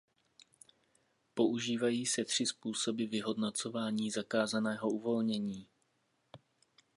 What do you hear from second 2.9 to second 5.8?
vyhodnocování zakázaného uvolnění.